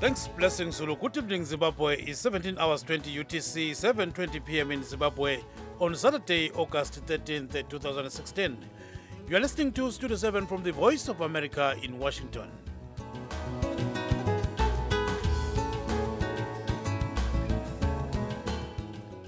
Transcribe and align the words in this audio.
Thanks, 0.00 0.28
Blessing 0.28 0.72
Zulu. 0.72 0.96
Good 0.96 1.18
evening, 1.18 1.44
Zimbabwe. 1.44 2.00
It's 2.00 2.20
17 2.20 2.56
hours 2.56 2.82
20 2.82 3.14
UTC, 3.22 3.72
7.20 3.72 4.42
p.m. 4.42 4.70
in 4.70 4.82
Zimbabwe 4.82 5.42
on 5.78 5.94
Saturday, 5.94 6.50
August 6.52 7.04
13th, 7.04 7.68
2016. 7.68 8.56
You 9.28 9.36
are 9.36 9.40
listening 9.40 9.72
to 9.72 9.92
Studio 9.92 10.16
7 10.16 10.46
from 10.46 10.62
the 10.62 10.72
Voice 10.72 11.08
of 11.08 11.20
America 11.20 11.76
in 11.82 11.98
Washington. 11.98 12.50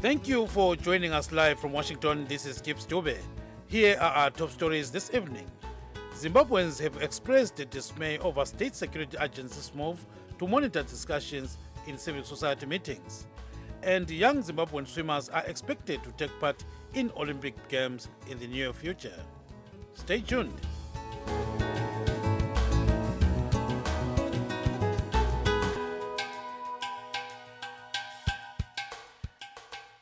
Thank 0.00 0.26
you 0.26 0.46
for 0.46 0.74
joining 0.74 1.12
us 1.12 1.32
live 1.32 1.60
from 1.60 1.72
Washington. 1.72 2.24
This 2.24 2.46
is 2.46 2.62
Gibbs 2.62 2.86
Dube. 2.86 3.18
Here 3.66 3.98
are 4.00 4.12
our 4.12 4.30
top 4.30 4.50
stories 4.50 4.90
this 4.90 5.10
evening. 5.12 5.50
Zimbabweans 6.14 6.80
have 6.80 6.96
expressed 7.02 7.56
dismay 7.68 8.16
over 8.18 8.46
state 8.46 8.74
security 8.74 9.18
agencies' 9.20 9.70
move 9.74 10.06
to 10.42 10.48
monitor 10.48 10.82
discussions 10.82 11.56
in 11.86 11.96
civil 11.96 12.24
society 12.24 12.66
meetings. 12.66 13.28
And 13.84 14.10
young 14.10 14.42
Zimbabwean 14.42 14.88
swimmers 14.88 15.28
are 15.28 15.44
expected 15.46 16.02
to 16.02 16.10
take 16.12 16.36
part 16.40 16.64
in 16.94 17.12
Olympic 17.16 17.54
Games 17.68 18.08
in 18.28 18.40
the 18.40 18.48
near 18.48 18.72
future. 18.72 19.14
Stay 19.94 20.20
tuned. 20.20 20.60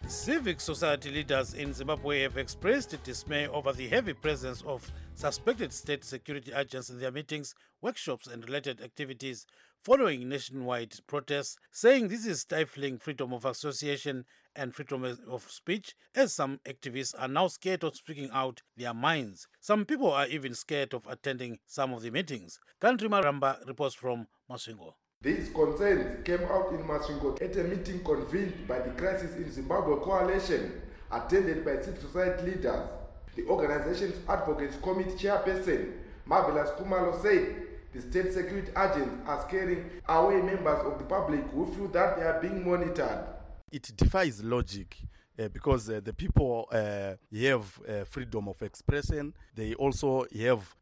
Civic 0.09 0.61
society 0.61 1.11
leaders 1.11 1.52
in 1.52 1.75
Zimbabwe 1.75 2.23
have 2.23 2.38
expressed 2.38 3.02
dismay 3.05 3.47
over 3.49 3.75
the 3.75 3.88
heavy 3.88 4.15
presence 4.15 4.63
of 4.63 4.91
suspected 5.15 5.71
state 5.71 6.02
security 6.02 6.51
agents 6.57 6.88
in 6.88 6.99
their 6.99 7.11
meetings, 7.11 7.55
workshops, 7.83 8.27
and 8.27 8.43
related 8.45 8.80
activities 8.80 9.46
following 9.83 10.29
nationwide 10.29 10.95
protests, 11.07 11.57
saying 11.71 12.09
this 12.09 12.27
is 12.27 12.43
stifling 12.43 12.99
freedom 12.99 13.33
of 13.33 13.45
association 13.45 14.25
and 14.55 14.75
freedom 14.75 15.05
of 15.29 15.51
speech, 15.51 15.95
as 16.15 16.35
some 16.35 16.61
activists 16.67 17.15
are 17.19 17.29
now 17.29 17.47
scared 17.47 17.83
of 17.85 17.97
speaking 17.97 18.29
out 18.33 18.61
their 18.77 18.93
minds. 18.93 19.47
Some 19.61 19.85
people 19.85 20.13
are 20.13 20.27
even 20.27 20.55
scared 20.55 20.93
of 20.93 21.07
attending 21.07 21.59
some 21.67 21.93
of 21.93 22.03
the 22.03 22.11
meetings. 22.11 22.59
Country 22.81 23.09
Maramba 23.09 23.67
reports 23.67 23.95
from 23.95 24.27
Masvingo. 24.51 24.95
These 25.23 25.51
concerns 25.51 26.25
came 26.25 26.43
out 26.45 26.73
in 26.73 26.83
Masvingo 26.87 27.41
at 27.41 27.57
a 27.57 27.65
meeting 27.65 28.03
convened 28.05 28.67
by 28.67 28.81
the 28.81 28.91
Crisis 28.91 29.37
in 29.37 29.51
Zimbabwe 29.51 29.97
Coalition, 29.97 30.83
attended 31.11 31.65
by 31.65 31.81
civil 31.81 32.01
society 32.01 32.51
leaders. 32.51 32.89
The 33.37 33.47
organization's 33.47 34.17
Advocates 34.29 34.77
Committee 34.83 35.13
chairperson, 35.13 35.93
Marvelous 36.27 36.71
Kumalo, 36.71 37.21
said 37.23 37.70
the 37.93 38.01
state 38.01 38.33
security 38.33 38.71
agents 38.77 39.27
are 39.27 39.45
scaring 39.46 39.91
away 40.09 40.41
members 40.43 40.85
of 40.85 40.99
the 40.99 41.05
public 41.05 41.41
who 41.52 41.66
feel 41.74 41.88
that 41.88 42.16
they 42.16 42.23
are 42.23 42.41
being 42.41 42.69
monitored. 42.69 43.24
It 43.73 43.91
defies 43.96 44.43
logic. 44.43 44.96
Uh, 45.41 45.49
because 45.49 45.88
uh, 45.88 46.01
the 46.05 46.13
people 46.13 46.68
uh, 46.71 47.15
have 47.35 47.80
freedom 48.09 48.46
of 48.49 48.61
expression, 48.61 49.33
they 49.55 49.73
also 49.74 50.27
have 50.38 50.77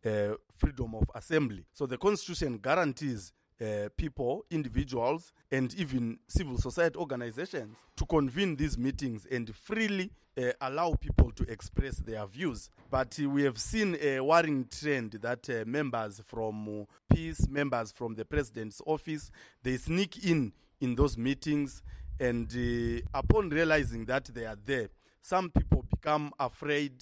freedom 0.57 0.95
of 0.97 1.05
assembly. 1.15 1.65
So 1.73 1.87
the 1.87 1.97
constitution 1.97 2.59
guarantees 2.59 3.33
uh, 3.61 3.89
people, 3.97 4.45
individuals, 4.51 5.33
and 5.51 5.75
even 5.75 6.19
civil 6.29 6.59
society 6.59 6.97
organizations 6.97 7.77
to 7.97 8.07
convene 8.07 8.57
these 8.57 8.79
meetings 8.79 9.27
and 9.31 9.55
freely 9.55 10.11
uh, 10.39 10.53
allow 10.61 10.95
people 10.95 11.33
to 11.33 11.45
express 11.51 11.97
their 11.99 12.25
views. 12.27 12.71
But 12.91 13.19
uh, 13.23 13.29
we 13.29 13.43
have 13.43 13.59
seen 13.59 13.97
a 14.01 14.21
worrying 14.21 14.67
trend 14.71 15.13
that 15.23 15.49
uh, 15.51 15.65
members 15.67 16.23
from 16.27 16.87
peace, 17.13 17.49
members 17.49 17.93
from 17.93 18.15
the 18.15 18.25
president's 18.25 18.81
office, 18.87 19.31
they 19.63 19.77
sneak 19.77 20.25
in 20.25 20.53
in 20.81 20.95
those 20.95 21.19
meetings, 21.19 21.83
and 22.21 22.49
uh, 22.55 23.01
upon 23.13 23.49
realizing 23.51 24.05
that 24.07 24.27
they 24.27 24.47
are 24.47 24.57
there, 24.65 24.89
some 25.21 25.51
people 25.51 25.85
become 25.91 26.33
afraid. 26.39 26.93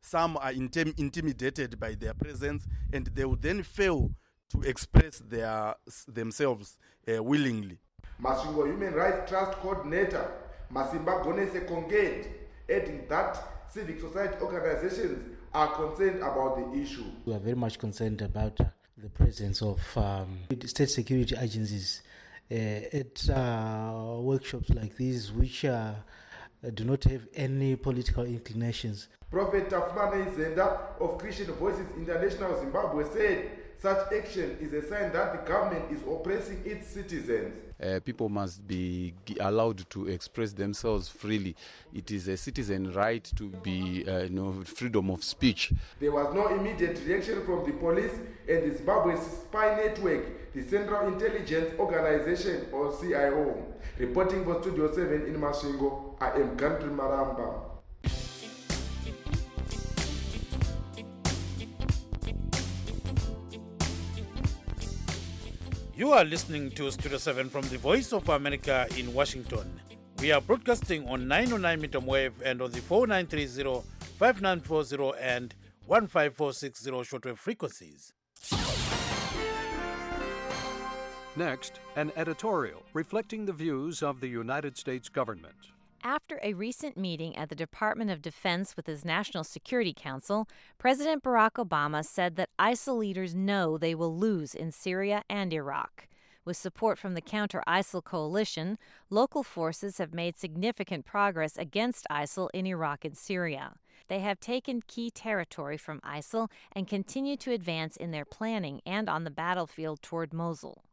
Some 0.00 0.36
are 0.36 0.52
intim- 0.52 0.96
intimidated 0.98 1.80
by 1.80 1.94
their 1.94 2.14
presence, 2.14 2.64
and 2.92 3.06
they 3.08 3.24
will 3.24 3.36
then 3.36 3.62
fail 3.64 4.10
to 4.50 4.62
express 4.62 5.18
their 5.18 5.74
themselves 6.08 6.78
uh, 7.08 7.22
willingly. 7.22 7.78
Masvingo 8.22 8.66
Human 8.66 8.94
Rights 8.94 9.28
Trust 9.28 9.52
Coordinator 9.58 10.30
Masimba 10.72 11.22
Gonese 11.24 11.66
Konged 11.68 12.26
adding 12.68 13.06
that 13.08 13.38
civic 13.72 14.00
society 14.00 14.36
organizations 14.40 15.36
are 15.52 15.68
concerned 15.68 16.18
about 16.18 16.56
the 16.56 16.78
issue. 16.80 17.04
We 17.24 17.34
are 17.34 17.38
very 17.38 17.56
much 17.56 17.78
concerned 17.78 18.22
about 18.22 18.60
uh, 18.60 18.64
the 18.98 19.08
presence 19.08 19.62
of 19.62 19.80
um, 19.96 20.38
state 20.64 20.90
security 20.90 21.36
agencies 21.38 22.02
uh, 22.50 22.54
at 22.54 23.28
uh, 23.30 24.16
workshops 24.20 24.70
like 24.70 24.96
these, 24.96 25.32
which 25.32 25.64
uh, 25.64 25.92
do 26.74 26.84
not 26.84 27.04
have 27.04 27.26
any 27.34 27.76
political 27.76 28.24
inclinations. 28.24 29.08
Prophet 29.30 29.68
Tafmane 29.68 30.34
Zenda 30.34 31.00
of 31.00 31.18
Christian 31.18 31.52
Voices 31.54 31.86
International 31.96 32.58
Zimbabwe 32.58 33.04
said 33.12 33.50
such 33.78 34.12
action 34.12 34.56
is 34.60 34.72
a 34.72 34.82
sign 34.88 35.12
that 35.12 35.32
the 35.32 35.50
government 35.50 35.90
is 35.92 36.00
oppressing 36.02 36.60
its 36.64 36.86
citizens. 36.88 37.54
Uh, 37.82 38.00
people 38.02 38.28
must 38.28 38.66
be 38.66 39.12
allowed 39.38 39.88
to 39.90 40.08
express 40.08 40.52
themselves 40.52 41.08
freely. 41.08 41.54
It 41.92 42.10
is 42.10 42.26
a 42.28 42.36
citizen 42.36 42.92
right 42.92 43.22
to 43.36 43.50
be, 43.62 44.04
uh, 44.08 44.22
you 44.24 44.30
know, 44.30 44.62
freedom 44.64 45.10
of 45.10 45.22
speech. 45.22 45.72
There 46.00 46.12
was 46.12 46.34
no 46.34 46.48
immediate 46.48 47.00
reaction 47.06 47.44
from 47.44 47.66
the 47.66 47.72
police 47.72 48.12
and 48.48 48.70
the 48.70 48.76
Zimbabwe 48.76 49.16
Spy 49.16 49.76
Network, 49.76 50.52
the 50.54 50.62
Central 50.62 51.12
Intelligence 51.12 51.78
Organization 51.78 52.66
or 52.72 52.96
CIO. 52.98 53.62
Reporting 53.98 54.44
for 54.44 54.62
Studio 54.62 54.90
7 54.90 55.26
in 55.26 55.34
Masvingo, 55.40 56.16
I 56.20 56.30
am 56.40 56.56
Country 56.56 56.88
Maramba. 56.88 57.75
You 65.96 66.12
are 66.12 66.26
listening 66.26 66.72
to 66.72 66.90
Studio 66.90 67.16
7 67.16 67.48
from 67.48 67.66
the 67.68 67.78
Voice 67.78 68.12
of 68.12 68.28
America 68.28 68.86
in 68.98 69.14
Washington. 69.14 69.80
We 70.20 70.30
are 70.30 70.42
broadcasting 70.42 71.08
on 71.08 71.26
909 71.26 71.80
meter 71.80 72.00
wave 72.00 72.34
and 72.44 72.60
on 72.60 72.70
the 72.70 72.82
4930, 72.82 73.80
5940, 74.18 75.18
and 75.18 75.54
15460 75.88 76.90
shortwave 76.90 77.38
frequencies. 77.38 78.12
Next, 81.34 81.80
an 81.96 82.12
editorial 82.14 82.82
reflecting 82.92 83.46
the 83.46 83.54
views 83.54 84.02
of 84.02 84.20
the 84.20 84.28
United 84.28 84.76
States 84.76 85.08
government. 85.08 85.56
After 86.02 86.38
a 86.42 86.54
recent 86.54 86.96
meeting 86.96 87.36
at 87.36 87.48
the 87.48 87.54
Department 87.54 88.10
of 88.10 88.22
Defense 88.22 88.76
with 88.76 88.86
his 88.86 89.04
National 89.04 89.44
Security 89.44 89.94
Council, 89.96 90.48
President 90.78 91.22
Barack 91.22 91.52
Obama 91.52 92.04
said 92.04 92.36
that 92.36 92.50
ISIL 92.58 92.98
leaders 92.98 93.34
know 93.34 93.76
they 93.76 93.94
will 93.94 94.16
lose 94.16 94.54
in 94.54 94.70
Syria 94.70 95.24
and 95.28 95.52
Iraq. 95.52 96.06
With 96.44 96.56
support 96.56 96.96
from 96.96 97.14
the 97.14 97.20
counter 97.20 97.62
ISIL 97.66 98.04
coalition, 98.04 98.78
local 99.10 99.42
forces 99.42 99.98
have 99.98 100.14
made 100.14 100.38
significant 100.38 101.04
progress 101.04 101.56
against 101.56 102.06
ISIL 102.08 102.50
in 102.54 102.66
Iraq 102.66 103.04
and 103.04 103.16
Syria. 103.16 103.74
They 104.06 104.20
have 104.20 104.38
taken 104.38 104.82
key 104.86 105.10
territory 105.10 105.76
from 105.76 106.00
ISIL 106.02 106.48
and 106.70 106.86
continue 106.86 107.36
to 107.38 107.52
advance 107.52 107.96
in 107.96 108.12
their 108.12 108.24
planning 108.24 108.80
and 108.86 109.08
on 109.08 109.24
the 109.24 109.30
battlefield 109.30 110.02
toward 110.02 110.32
Mosul. 110.32 110.84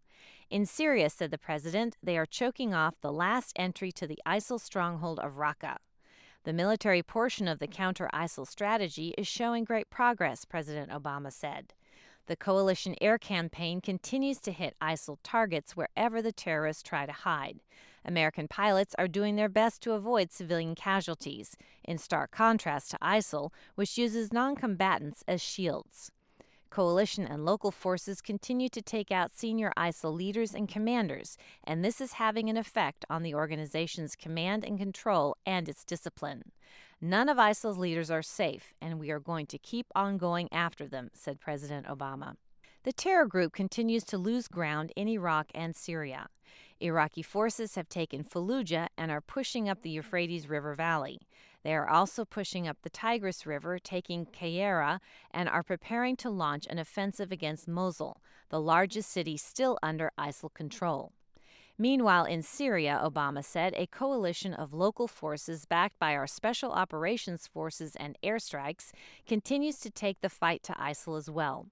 In 0.49 0.65
Syria, 0.65 1.09
said 1.09 1.31
the 1.31 1.37
president, 1.37 1.97
they 2.03 2.17
are 2.17 2.25
choking 2.25 2.73
off 2.73 3.01
the 3.01 3.11
last 3.11 3.53
entry 3.55 3.91
to 3.93 4.05
the 4.05 4.19
ISIL 4.25 4.59
stronghold 4.59 5.19
of 5.19 5.33
Raqqa. 5.35 5.77
The 6.43 6.53
military 6.53 7.01
portion 7.01 7.47
of 7.47 7.59
the 7.59 7.67
counter 7.67 8.09
ISIL 8.13 8.45
strategy 8.45 9.13
is 9.17 9.27
showing 9.27 9.63
great 9.63 9.89
progress, 9.89 10.43
President 10.43 10.91
Obama 10.91 11.31
said. 11.31 11.73
The 12.27 12.35
coalition 12.35 12.95
air 13.01 13.17
campaign 13.17 13.81
continues 13.81 14.39
to 14.41 14.51
hit 14.51 14.75
ISIL 14.81 15.17
targets 15.23 15.75
wherever 15.75 16.21
the 16.21 16.31
terrorists 16.31 16.83
try 16.83 17.05
to 17.05 17.11
hide. 17.11 17.59
American 18.05 18.47
pilots 18.47 18.95
are 18.97 19.07
doing 19.07 19.35
their 19.35 19.49
best 19.49 19.81
to 19.83 19.93
avoid 19.93 20.31
civilian 20.31 20.75
casualties, 20.75 21.55
in 21.83 21.97
stark 21.97 22.31
contrast 22.31 22.91
to 22.91 22.97
ISIL, 23.01 23.51
which 23.75 23.97
uses 23.97 24.33
non 24.33 24.55
combatants 24.55 25.23
as 25.27 25.41
shields. 25.41 26.11
Coalition 26.73 27.27
and 27.27 27.45
local 27.45 27.69
forces 27.69 28.19
continue 28.19 28.67
to 28.67 28.81
take 28.81 29.11
out 29.11 29.37
senior 29.37 29.71
ISIL 29.77 30.11
leaders 30.11 30.55
and 30.55 30.67
commanders, 30.67 31.37
and 31.63 31.85
this 31.85 32.01
is 32.01 32.13
having 32.13 32.49
an 32.49 32.57
effect 32.57 33.05
on 33.11 33.21
the 33.21 33.35
organization's 33.35 34.15
command 34.15 34.65
and 34.65 34.79
control 34.79 35.37
and 35.45 35.69
its 35.69 35.83
discipline. 35.83 36.41
None 36.99 37.29
of 37.29 37.37
ISIL's 37.37 37.77
leaders 37.77 38.09
are 38.09 38.23
safe, 38.23 38.73
and 38.81 38.99
we 38.99 39.11
are 39.11 39.19
going 39.19 39.45
to 39.47 39.59
keep 39.59 39.85
on 39.93 40.17
going 40.17 40.51
after 40.51 40.87
them, 40.87 41.11
said 41.13 41.39
President 41.39 41.85
Obama. 41.85 42.37
The 42.85 42.91
terror 42.91 43.27
group 43.27 43.53
continues 43.53 44.03
to 44.05 44.17
lose 44.17 44.47
ground 44.47 44.91
in 44.95 45.07
Iraq 45.07 45.51
and 45.53 45.75
Syria. 45.75 46.25
Iraqi 46.79 47.21
forces 47.21 47.75
have 47.75 47.87
taken 47.87 48.23
Fallujah 48.23 48.87
and 48.97 49.11
are 49.11 49.21
pushing 49.21 49.69
up 49.69 49.83
the 49.83 49.91
Euphrates 49.91 50.49
River 50.49 50.73
Valley. 50.73 51.21
They 51.63 51.73
are 51.75 51.89
also 51.89 52.25
pushing 52.25 52.67
up 52.67 52.77
the 52.81 52.89
Tigris 52.89 53.45
River, 53.45 53.79
taking 53.79 54.25
Qayera, 54.25 54.99
and 55.31 55.47
are 55.47 55.63
preparing 55.63 56.15
to 56.17 56.29
launch 56.29 56.67
an 56.69 56.77
offensive 56.77 57.31
against 57.31 57.67
Mosul, 57.67 58.21
the 58.49 58.61
largest 58.61 59.09
city 59.09 59.37
still 59.37 59.77
under 59.81 60.11
ISIL 60.17 60.53
control. 60.53 61.13
Meanwhile, 61.77 62.25
in 62.25 62.43
Syria, 62.43 63.01
Obama 63.03 63.43
said 63.43 63.73
a 63.75 63.87
coalition 63.87 64.53
of 64.53 64.73
local 64.73 65.07
forces 65.07 65.65
backed 65.65 65.97
by 65.97 66.15
our 66.15 66.27
special 66.27 66.71
operations 66.71 67.47
forces 67.47 67.95
and 67.95 68.17
airstrikes 68.23 68.91
continues 69.25 69.79
to 69.79 69.89
take 69.89 70.21
the 70.21 70.29
fight 70.29 70.61
to 70.63 70.73
ISIL 70.73 71.17
as 71.17 71.31
well. 71.31 71.67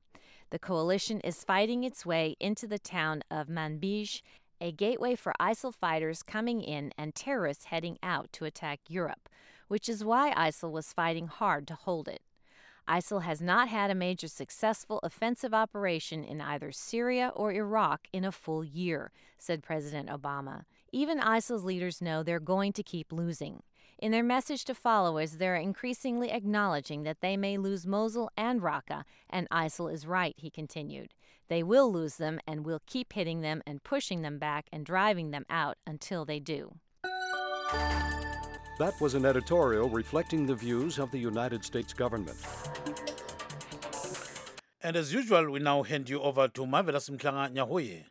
The 0.50 0.60
coalition 0.60 1.20
is 1.22 1.44
fighting 1.44 1.84
its 1.84 2.06
way 2.06 2.36
into 2.40 2.66
the 2.66 2.80
town 2.80 3.24
of 3.30 3.48
Manbij, 3.48 4.22
a 4.60 4.72
gateway 4.72 5.16
for 5.16 5.34
ISIL 5.40 5.74
fighters 5.74 6.24
coming 6.24 6.62
in 6.62 6.94
and 6.98 7.14
terrorists 7.14 7.66
heading 7.66 7.98
out 8.02 8.32
to 8.34 8.46
attack 8.46 8.80
Europe, 8.90 9.30
which 9.72 9.88
is 9.88 10.04
why 10.04 10.34
ISIL 10.36 10.70
was 10.70 10.92
fighting 10.92 11.28
hard 11.28 11.66
to 11.66 11.76
hold 11.76 12.10
it. 12.10 12.22
ISIL 12.90 13.22
has 13.22 13.42
not 13.42 13.70
had 13.70 13.90
a 13.90 13.96
major 13.96 14.28
successful 14.28 15.00
offensive 15.02 15.54
operation 15.54 16.26
in 16.26 16.42
either 16.42 16.74
Syria 16.74 17.32
or 17.34 17.54
Iraq 17.54 18.10
in 18.12 18.26
a 18.26 18.34
full 18.34 18.66
year, 18.66 19.14
said 19.38 19.64
President 19.64 20.10
Obama. 20.10 20.64
Even 20.92 21.22
ISIL's 21.22 21.64
leaders 21.64 22.02
know 22.02 22.22
they're 22.22 22.42
going 22.42 22.74
to 22.74 22.84
keep 22.84 23.14
losing. 23.14 23.64
In 23.98 24.12
their 24.12 24.26
message 24.26 24.66
to 24.66 24.76
followers, 24.76 25.38
they're 25.38 25.56
increasingly 25.56 26.32
acknowledging 26.32 27.04
that 27.04 27.22
they 27.22 27.38
may 27.38 27.58
lose 27.58 27.88
Mosul 27.88 28.30
and 28.36 28.60
Raqqa, 28.60 29.06
and 29.30 29.48
ISIL 29.52 29.90
is 29.94 30.06
right, 30.06 30.36
he 30.36 30.50
continued. 30.50 31.14
They 31.48 31.64
will 31.64 31.90
lose 31.90 32.18
them, 32.18 32.42
and 32.46 32.66
we'll 32.66 32.82
keep 32.88 33.14
hitting 33.14 33.40
them 33.40 33.64
and 33.66 33.82
pushing 33.82 34.22
them 34.22 34.38
back 34.38 34.68
and 34.74 34.86
driving 34.86 35.32
them 35.32 35.46
out 35.50 35.78
until 35.88 36.26
they 36.26 36.42
do. 36.42 36.74
That 38.82 39.00
was 39.00 39.14
an 39.14 39.28
editorial 39.28 39.90
reflecting 39.90 40.48
the 40.48 40.56
views 40.56 40.98
of 40.98 41.12
the 41.12 41.20
United 41.20 41.64
States 41.64 41.94
government. 41.94 42.36
And 44.82 44.96
as 44.96 45.14
usual, 45.14 45.52
we 45.52 45.60
now 45.60 45.84
hand 45.84 46.10
you 46.10 46.20
over 46.20 46.48
to 46.48 46.66
Marvelous 46.66 47.08
Mhlanga 47.08 47.54
Nyahuye. 47.54 48.06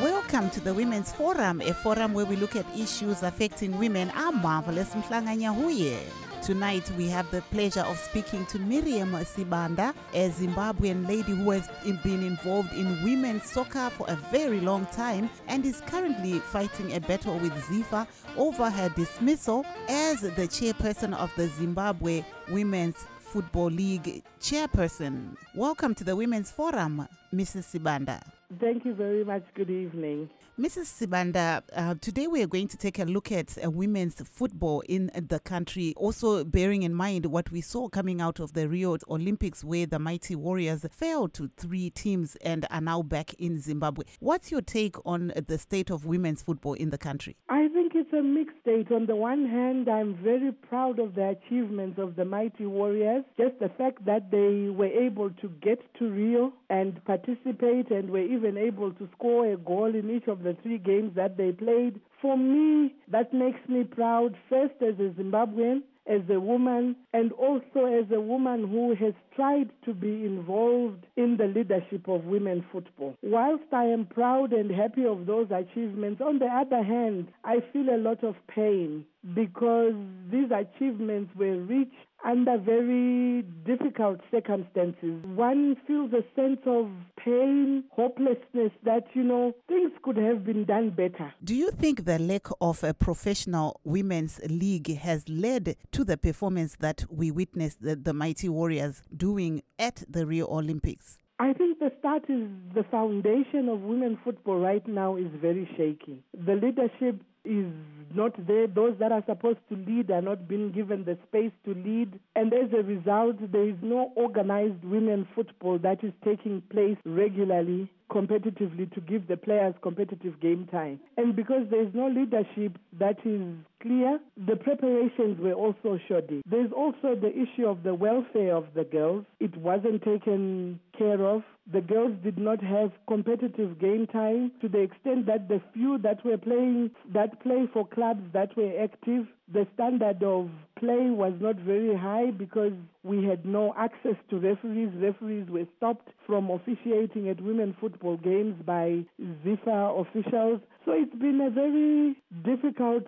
Welcome 0.00 0.48
to 0.48 0.60
the 0.60 0.72
Women's 0.72 1.12
Forum, 1.12 1.60
a 1.60 1.74
forum 1.74 2.14
where 2.14 2.24
we 2.24 2.36
look 2.36 2.56
at 2.56 2.64
issues 2.74 3.22
affecting 3.22 3.78
women. 3.78 4.10
I'm 4.14 4.40
Marvelous 4.40 4.94
Mhlanga 4.94 5.36
Nyahuye. 5.36 6.29
Tonight 6.50 6.90
we 6.98 7.06
have 7.06 7.30
the 7.30 7.42
pleasure 7.42 7.82
of 7.82 7.96
speaking 7.96 8.44
to 8.46 8.58
Miriam 8.58 9.12
Sibanda, 9.12 9.94
a 10.12 10.30
Zimbabwean 10.30 11.06
lady 11.06 11.30
who 11.30 11.52
has 11.52 11.68
been 12.02 12.24
involved 12.24 12.72
in 12.72 13.04
women's 13.04 13.44
soccer 13.44 13.88
for 13.90 14.04
a 14.10 14.16
very 14.32 14.58
long 14.58 14.84
time 14.86 15.30
and 15.46 15.64
is 15.64 15.80
currently 15.82 16.40
fighting 16.40 16.96
a 16.96 17.00
battle 17.02 17.38
with 17.38 17.52
Zifa 17.52 18.04
over 18.36 18.68
her 18.68 18.88
dismissal 18.88 19.64
as 19.88 20.22
the 20.22 20.48
chairperson 20.48 21.14
of 21.14 21.30
the 21.36 21.46
Zimbabwe 21.46 22.24
Women's 22.48 23.06
Football 23.30 23.70
League 23.70 24.24
chairperson. 24.40 25.36
Welcome 25.54 25.94
to 25.94 26.02
the 26.02 26.16
Women's 26.16 26.50
Forum, 26.50 27.06
Mrs. 27.32 27.78
Sibanda. 27.78 28.20
Thank 28.58 28.84
you 28.84 28.92
very 28.92 29.22
much. 29.22 29.44
Good 29.54 29.70
evening. 29.70 30.28
Mrs. 30.58 31.06
Sibanda, 31.06 31.62
uh, 31.74 31.94
today 32.02 32.26
we 32.26 32.42
are 32.42 32.46
going 32.46 32.68
to 32.68 32.76
take 32.76 32.98
a 32.98 33.04
look 33.04 33.32
at 33.32 33.56
uh, 33.64 33.70
women's 33.70 34.16
football 34.28 34.82
in 34.88 35.10
the 35.14 35.38
country, 35.38 35.94
also 35.96 36.44
bearing 36.44 36.82
in 36.82 36.92
mind 36.92 37.24
what 37.24 37.50
we 37.50 37.62
saw 37.62 37.88
coming 37.88 38.20
out 38.20 38.40
of 38.40 38.52
the 38.52 38.68
Rio 38.68 38.98
Olympics, 39.08 39.64
where 39.64 39.86
the 39.86 39.98
Mighty 39.98 40.34
Warriors 40.34 40.84
fell 40.90 41.28
to 41.28 41.48
three 41.56 41.88
teams 41.88 42.36
and 42.42 42.66
are 42.70 42.82
now 42.82 43.00
back 43.00 43.32
in 43.34 43.58
Zimbabwe. 43.58 44.04
What's 44.18 44.50
your 44.50 44.60
take 44.60 44.96
on 45.06 45.32
the 45.46 45.56
state 45.56 45.88
of 45.88 46.04
women's 46.04 46.42
football 46.42 46.74
in 46.74 46.90
the 46.90 46.98
country? 46.98 47.36
I 47.48 47.68
think 47.68 47.79
it's 48.00 48.12
a 48.14 48.22
mixed 48.22 48.56
state. 48.62 48.90
On 48.90 49.04
the 49.04 49.14
one 49.14 49.46
hand, 49.46 49.86
I'm 49.86 50.14
very 50.24 50.52
proud 50.52 50.98
of 50.98 51.14
the 51.14 51.36
achievements 51.36 51.98
of 51.98 52.16
the 52.16 52.24
Mighty 52.24 52.64
Warriors, 52.64 53.24
just 53.36 53.58
the 53.60 53.68
fact 53.76 54.06
that 54.06 54.30
they 54.30 54.70
were 54.70 54.86
able 54.86 55.28
to 55.28 55.48
get 55.60 55.80
to 55.98 56.10
Rio 56.10 56.54
and 56.70 57.04
participate 57.04 57.90
and 57.90 58.08
were 58.08 58.24
even 58.24 58.56
able 58.56 58.92
to 58.92 59.08
score 59.16 59.52
a 59.52 59.56
goal 59.58 59.94
in 59.94 60.08
each 60.08 60.28
of 60.28 60.42
the 60.42 60.56
three 60.62 60.78
games 60.78 61.14
that 61.14 61.36
they 61.36 61.52
played. 61.52 62.00
For 62.22 62.38
me, 62.38 62.94
that 63.08 63.34
makes 63.34 63.60
me 63.68 63.84
proud, 63.84 64.34
first 64.48 64.74
as 64.80 64.94
a 64.94 65.10
Zimbabwean, 65.20 65.82
as 66.06 66.22
a 66.30 66.40
woman, 66.40 66.96
and 67.12 67.32
also 67.32 67.84
as 67.84 68.10
a 68.12 68.20
woman 68.20 68.68
who 68.68 68.94
has 68.94 69.14
tried 69.34 69.70
to 69.84 69.94
be 69.94 70.24
involved 70.24 71.06
in 71.16 71.36
the 71.36 71.46
leadership 71.46 72.08
of 72.08 72.24
women 72.24 72.64
football. 72.72 73.14
Whilst 73.22 73.72
I 73.72 73.84
am 73.84 74.06
proud 74.06 74.52
and 74.52 74.70
happy 74.70 75.04
of 75.06 75.26
those 75.26 75.48
achievements, 75.50 76.20
on 76.20 76.38
the 76.38 76.46
other 76.46 76.82
hand, 76.82 77.28
I 77.44 77.60
feel 77.72 77.90
a 77.90 77.98
lot 77.98 78.24
of 78.24 78.34
pain 78.48 79.04
because 79.34 79.94
these 80.30 80.50
achievements 80.50 81.34
were 81.36 81.56
reached 81.58 81.94
under 82.24 82.58
very 82.58 83.42
difficult 83.64 84.20
circumstances. 84.30 85.22
One 85.24 85.76
feels 85.86 86.12
a 86.12 86.24
sense 86.34 86.60
of 86.66 86.90
pain, 87.16 87.84
hopelessness 87.90 88.72
that, 88.84 89.04
you 89.14 89.22
know, 89.22 89.54
things 89.68 89.92
could 90.02 90.16
have 90.16 90.44
been 90.44 90.64
done 90.64 90.90
better. 90.90 91.32
Do 91.42 91.54
you 91.54 91.70
think 91.70 92.04
the 92.04 92.18
lack 92.18 92.48
of 92.60 92.82
a 92.84 92.94
professional 92.94 93.80
women's 93.84 94.40
league 94.48 94.96
has 94.98 95.28
led 95.28 95.76
to 95.92 96.04
the 96.04 96.16
performance 96.16 96.76
that 96.80 97.04
we 97.10 97.30
witnessed 97.30 97.82
the, 97.82 97.96
the 97.96 98.12
Mighty 98.12 98.48
Warriors 98.48 99.02
doing 99.16 99.62
at 99.78 100.02
the 100.08 100.26
Rio 100.26 100.46
Olympics? 100.46 101.18
I 101.38 101.54
think 101.54 101.78
the 101.78 101.89
start 102.00 102.24
is 102.28 102.48
the 102.74 102.82
foundation 102.90 103.68
of 103.68 103.80
women 103.82 104.18
football 104.24 104.58
right 104.58 104.86
now 104.88 105.16
is 105.16 105.28
very 105.40 105.68
shaky. 105.76 106.22
The 106.46 106.54
leadership 106.54 107.20
is 107.44 107.66
not 108.14 108.34
there. 108.46 108.66
Those 108.66 108.96
that 108.98 109.12
are 109.12 109.22
supposed 109.26 109.60
to 109.70 109.76
lead 109.76 110.10
are 110.10 110.20
not 110.22 110.48
being 110.48 110.72
given 110.72 111.04
the 111.04 111.16
space 111.28 111.52
to 111.64 111.74
lead. 111.74 112.18
And 112.36 112.52
as 112.52 112.72
a 112.72 112.82
result, 112.82 113.36
there 113.52 113.68
is 113.68 113.76
no 113.82 114.12
organized 114.16 114.84
women 114.84 115.26
football 115.34 115.78
that 115.78 116.02
is 116.02 116.12
taking 116.24 116.62
place 116.70 116.96
regularly 117.04 117.88
competitively 118.10 118.92
to 118.92 119.00
give 119.00 119.28
the 119.28 119.36
players 119.36 119.74
competitive 119.82 120.40
game 120.40 120.66
time. 120.70 120.98
And 121.16 121.36
because 121.36 121.62
there 121.70 121.82
is 121.82 121.94
no 121.94 122.08
leadership 122.08 122.76
that 122.98 123.16
is 123.24 123.54
clear, 123.80 124.18
the 124.48 124.56
preparations 124.56 125.38
were 125.40 125.52
also 125.52 125.98
shoddy. 126.08 126.42
There's 126.50 126.72
also 126.72 127.14
the 127.14 127.30
issue 127.30 127.66
of 127.66 127.84
the 127.84 127.94
welfare 127.94 128.54
of 128.56 128.66
the 128.74 128.84
girls. 128.84 129.24
It 129.38 129.56
wasn't 129.56 130.02
taken 130.02 130.80
care 130.98 131.24
of. 131.24 131.42
The 131.72 131.80
girls 131.80 132.16
did 132.24 132.38
not 132.38 132.60
have 132.62 132.90
competitive 133.06 133.78
game 133.78 134.06
time 134.06 134.52
to 134.60 134.68
the 134.68 134.80
extent 134.80 135.26
that 135.26 135.48
the 135.48 135.60
few 135.72 135.98
that 135.98 136.24
were 136.24 136.38
playing, 136.38 136.90
that 137.12 137.40
play 137.42 137.68
for 137.72 137.86
clubs 137.86 138.22
that 138.32 138.56
were 138.56 138.72
active, 138.82 139.26
the 139.52 139.66
standard 139.74 140.22
of 140.22 140.50
play 140.76 141.10
was 141.10 141.34
not 141.40 141.56
very 141.56 141.94
high 141.94 142.30
because 142.30 142.72
we 143.04 143.24
had 143.24 143.44
no 143.44 143.74
access 143.76 144.16
to 144.30 144.38
referees. 144.38 144.90
Referees 144.96 145.48
were 145.48 145.66
stopped 145.76 146.08
from 146.26 146.50
officiating 146.50 147.28
at 147.28 147.40
women 147.40 147.76
football 147.80 148.16
games 148.16 148.54
by 148.64 149.04
ZIFA 149.44 150.00
officials. 150.00 150.60
So 150.84 150.92
it's 150.92 151.14
been 151.14 151.40
a 151.40 151.50
very 151.50 152.16
difficult 152.42 153.04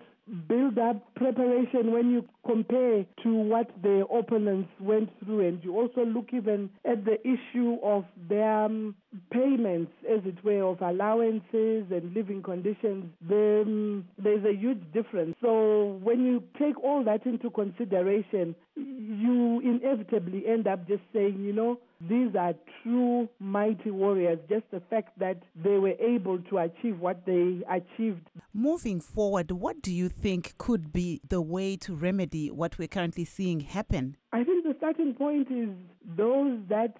build 0.47 0.77
up 0.79 1.13
preparation 1.15 1.91
when 1.91 2.09
you 2.09 2.23
compare 2.45 3.05
to 3.23 3.33
what 3.33 3.69
the 3.81 4.05
opponents 4.07 4.69
went 4.79 5.09
through. 5.23 5.47
And 5.47 5.63
you 5.63 5.75
also 5.77 6.05
look 6.05 6.29
even 6.33 6.69
at 6.85 7.03
the 7.03 7.19
issue 7.27 7.77
of 7.83 8.05
their 8.29 8.65
um, 8.65 8.95
payments 9.31 9.91
as 10.09 10.21
it 10.25 10.43
were 10.43 10.63
of 10.63 10.81
allowances 10.81 11.85
and 11.91 12.13
living 12.13 12.41
conditions. 12.41 13.05
Then 13.27 14.05
there's 14.17 14.45
a 14.45 14.55
huge 14.55 14.81
difference. 14.93 15.35
So 15.41 15.99
when 16.03 16.25
you 16.25 16.43
take 16.57 16.81
all 16.81 17.03
that 17.03 17.25
into 17.25 17.49
consideration 17.49 18.55
you 18.75 19.61
inevitably 19.63 20.47
end 20.47 20.67
up 20.67 20.87
just 20.87 21.03
saying 21.13 21.43
you 21.43 21.53
know 21.53 21.79
these 22.09 22.35
are 22.35 22.53
true 22.81 23.29
mighty 23.39 23.91
warriors, 23.91 24.39
just 24.49 24.63
the 24.71 24.81
fact 24.89 25.17
that 25.19 25.41
they 25.55 25.77
were 25.77 25.95
able 25.99 26.39
to 26.49 26.57
achieve 26.57 26.99
what 26.99 27.25
they 27.25 27.61
achieved. 27.69 28.27
Moving 28.53 28.99
forward, 28.99 29.51
what 29.51 29.81
do 29.81 29.91
you 29.91 30.09
think 30.09 30.57
could 30.57 30.91
be 30.91 31.21
the 31.27 31.41
way 31.41 31.75
to 31.77 31.95
remedy 31.95 32.51
what 32.51 32.77
we're 32.77 32.87
currently 32.87 33.25
seeing 33.25 33.61
happen? 33.61 34.17
I 34.31 34.43
think 34.43 34.63
the 34.63 34.75
starting 34.77 35.13
point 35.13 35.49
is 35.51 35.69
those 36.17 36.59
that 36.69 36.95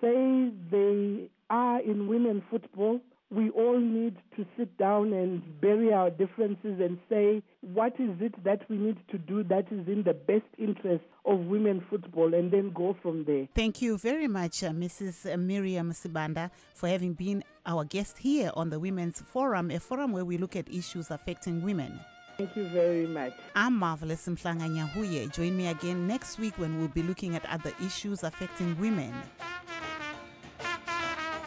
say 0.00 0.50
they 0.70 1.30
are 1.50 1.80
in 1.80 2.08
women 2.08 2.42
football 2.50 3.00
we 3.30 3.50
all 3.50 3.78
need 3.78 4.16
to 4.36 4.46
sit 4.56 4.76
down 4.78 5.12
and 5.12 5.60
bury 5.60 5.92
our 5.92 6.10
differences 6.10 6.80
and 6.80 6.98
say, 7.10 7.42
what 7.60 7.92
is 7.98 8.16
it 8.20 8.42
that 8.44 8.68
we 8.70 8.76
need 8.76 8.96
to 9.10 9.18
do 9.18 9.42
that 9.44 9.66
is 9.70 9.86
in 9.86 10.02
the 10.04 10.14
best 10.14 10.46
interest 10.56 11.04
of 11.26 11.40
women 11.40 11.84
football, 11.90 12.32
and 12.32 12.50
then 12.50 12.72
go 12.72 12.96
from 13.02 13.24
there. 13.24 13.46
Thank 13.54 13.82
you 13.82 13.98
very 13.98 14.28
much, 14.28 14.64
uh, 14.64 14.70
Mrs. 14.70 15.38
Miriam 15.38 15.92
Sibanda, 15.92 16.50
for 16.74 16.88
having 16.88 17.12
been 17.12 17.44
our 17.66 17.84
guest 17.84 18.16
here 18.16 18.50
on 18.54 18.70
the 18.70 18.80
Women's 18.80 19.20
Forum, 19.20 19.70
a 19.70 19.78
forum 19.78 20.12
where 20.12 20.24
we 20.24 20.38
look 20.38 20.56
at 20.56 20.72
issues 20.72 21.10
affecting 21.10 21.62
women. 21.62 22.00
Thank 22.38 22.56
you 22.56 22.68
very 22.68 23.06
much. 23.06 23.34
I'm 23.56 23.76
Marvelous 23.76 24.26
Mhlanga 24.26 24.70
Nyahuye. 24.70 25.32
Join 25.34 25.56
me 25.56 25.66
again 25.66 26.06
next 26.06 26.38
week 26.38 26.56
when 26.56 26.78
we'll 26.78 26.88
be 26.88 27.02
looking 27.02 27.34
at 27.34 27.44
other 27.46 27.72
issues 27.84 28.22
affecting 28.22 28.78
women. 28.80 29.12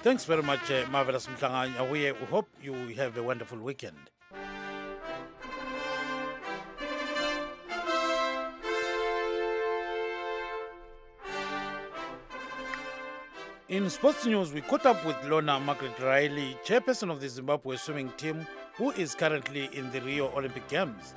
Thanks 0.03 0.25
very 0.25 0.41
much, 0.41 0.71
uh, 0.71 0.85
Marvelous 0.89 1.27
Mhlanga. 1.27 1.87
We 1.87 2.07
hope 2.25 2.49
you 2.59 2.73
have 2.95 3.15
a 3.17 3.23
wonderful 3.23 3.59
weekend. 3.59 4.09
In 13.69 13.89
sports 13.91 14.25
news, 14.25 14.51
we 14.51 14.61
caught 14.61 14.87
up 14.87 15.05
with 15.05 15.15
Lorna 15.29 15.59
Margaret 15.59 15.97
Riley, 15.99 16.57
chairperson 16.65 17.11
of 17.11 17.21
the 17.21 17.29
Zimbabwe 17.29 17.77
swimming 17.77 18.09
team, 18.17 18.47
who 18.77 18.89
is 18.91 19.13
currently 19.13 19.69
in 19.71 19.91
the 19.91 20.01
Rio 20.01 20.29
Olympic 20.35 20.67
Games. 20.67 21.13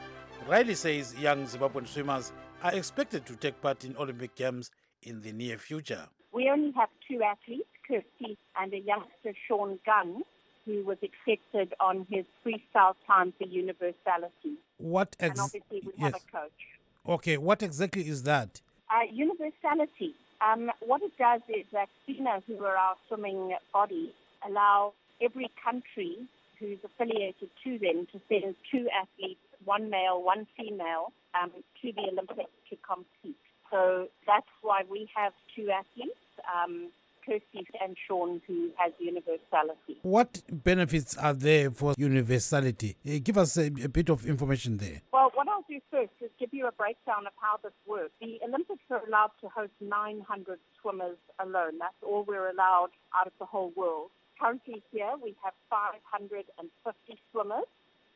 Riley 0.46 0.74
says 0.74 1.14
young 1.18 1.46
Zimbabwean 1.46 1.88
swimmers 1.88 2.32
are 2.62 2.74
expected 2.74 3.24
to 3.26 3.34
take 3.36 3.60
part 3.62 3.82
in 3.84 3.96
Olympic 3.96 4.34
Games 4.34 4.70
in 5.02 5.22
the 5.22 5.32
near 5.32 5.56
future. 5.56 6.06
We 6.32 6.50
only 6.50 6.72
have 6.72 6.90
two 7.08 7.22
athletes, 7.22 7.68
Kirsty 7.86 8.36
and 8.60 8.72
a 8.72 8.78
youngster, 8.78 9.32
Sean 9.46 9.78
Gunn, 9.84 10.22
who 10.64 10.84
was 10.84 10.98
accepted 11.02 11.74
on 11.80 12.06
his 12.10 12.24
freestyle 12.44 12.94
time 13.06 13.32
for 13.38 13.46
universality. 13.46 14.54
What 14.78 15.16
and 15.20 15.38
obviously 15.38 15.82
we 15.84 15.92
yes. 15.96 16.12
have 16.12 16.14
a 16.14 16.32
coach. 16.32 16.60
Okay, 17.06 17.36
what 17.36 17.62
exactly 17.62 18.08
is 18.08 18.22
that? 18.22 18.60
Uh, 18.90 19.04
universality. 19.12 20.14
Um, 20.40 20.70
what 20.80 21.02
it 21.02 21.16
does 21.18 21.42
is 21.48 21.64
that 21.72 21.88
FINA, 22.06 22.42
who 22.46 22.64
are 22.64 22.76
our 22.76 22.96
swimming 23.08 23.54
body, 23.72 24.12
allow 24.46 24.92
every 25.20 25.50
country 25.62 26.16
who's 26.58 26.78
affiliated 26.84 27.50
to 27.64 27.78
them 27.78 28.06
to 28.12 28.20
send 28.28 28.54
two 28.70 28.88
athletes, 28.90 29.40
one 29.64 29.90
male, 29.90 30.22
one 30.22 30.46
female, 30.56 31.12
um, 31.40 31.50
to 31.82 31.92
the 31.92 32.02
Olympics 32.12 32.50
to 32.70 32.76
compete. 32.86 33.36
So 33.70 34.08
that's 34.26 34.46
why 34.62 34.82
we 34.88 35.08
have 35.14 35.32
two 35.54 35.70
athletes, 35.70 36.16
um, 36.46 36.88
Kirsty 37.24 37.66
and 37.82 37.96
Sean, 38.06 38.40
who 38.46 38.70
has 38.76 38.92
universality. 38.98 39.96
What 40.02 40.42
benefits 40.50 41.16
are 41.16 41.32
there 41.32 41.70
for 41.70 41.94
universality? 41.96 42.96
Eh, 43.06 43.18
Give 43.18 43.38
us 43.38 43.56
a, 43.56 43.66
a 43.82 43.88
bit 43.88 44.08
of 44.10 44.26
information 44.26 44.76
there. 44.78 45.00
Well, 45.12 45.30
what 45.34 45.48
I'll 45.48 45.64
do 45.68 45.80
first 45.90 46.12
is 46.20 46.30
give 46.38 46.52
you 46.52 46.66
a 46.66 46.72
breakdown 46.72 47.26
of 47.26 47.32
how 47.40 47.56
this 47.62 47.72
works. 47.86 48.12
The 48.20 48.38
Olympics 48.46 48.82
are 48.90 49.02
allowed 49.06 49.30
to 49.40 49.48
host 49.48 49.72
900 49.80 50.58
swimmers 50.80 51.16
alone. 51.38 51.78
That's 51.78 51.94
all 52.02 52.24
we're 52.26 52.50
allowed 52.50 52.90
out 53.18 53.26
of 53.26 53.32
the 53.38 53.46
whole 53.46 53.72
world. 53.76 54.10
Currently 54.40 54.82
here 54.92 55.12
we 55.22 55.34
have 55.44 55.54
550 55.70 57.18
swimmers 57.30 57.64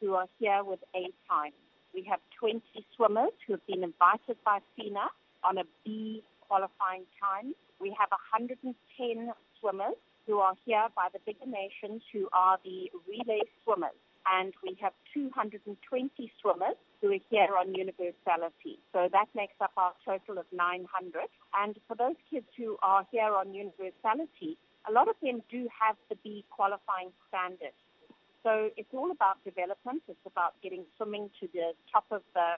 who 0.00 0.14
are 0.14 0.26
here 0.38 0.62
with 0.64 0.80
A 0.94 1.06
time. 1.28 1.52
We 1.94 2.02
have 2.10 2.20
20 2.38 2.60
swimmers 2.96 3.32
who 3.46 3.54
have 3.54 3.66
been 3.66 3.82
invited 3.82 4.36
by 4.44 4.58
FINA 4.76 5.08
on 5.44 5.58
a 5.58 5.64
B 5.84 6.22
qualifying 6.46 7.04
time. 7.20 7.54
We 7.80 7.94
have 7.98 8.10
110 8.10 9.32
swimmers 9.60 9.98
who 10.26 10.38
are 10.38 10.54
here 10.64 10.86
by 10.94 11.08
the 11.12 11.20
bigger 11.24 11.46
nations 11.46 12.02
who 12.12 12.28
are 12.32 12.58
the 12.64 12.90
relay 13.08 13.40
swimmers. 13.64 13.96
And 14.26 14.52
we 14.62 14.76
have 14.82 14.92
220 15.14 16.32
swimmers 16.42 16.76
who 17.00 17.12
are 17.12 17.24
here 17.30 17.48
on 17.58 17.74
universality. 17.74 18.78
So 18.92 19.08
that 19.10 19.26
makes 19.34 19.54
up 19.60 19.72
our 19.76 19.94
total 20.04 20.38
of 20.38 20.44
900. 20.52 20.84
And 21.56 21.76
for 21.88 21.96
those 21.96 22.16
kids 22.30 22.46
who 22.56 22.76
are 22.82 23.06
here 23.10 23.32
on 23.32 23.54
universality, 23.54 24.58
a 24.88 24.92
lot 24.92 25.08
of 25.08 25.16
them 25.22 25.42
do 25.50 25.68
have 25.72 25.96
the 26.10 26.16
B 26.22 26.44
qualifying 26.50 27.10
standard. 27.28 27.72
So 28.42 28.70
it's 28.76 28.92
all 28.92 29.10
about 29.10 29.42
development. 29.44 30.02
It's 30.08 30.26
about 30.26 30.54
getting 30.62 30.84
swimming 30.96 31.30
to 31.40 31.48
the 31.54 31.72
top 31.90 32.04
of 32.10 32.22
the, 32.34 32.56